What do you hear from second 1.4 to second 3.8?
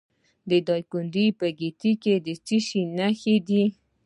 ګیتي کې د څه شي نښې دي؟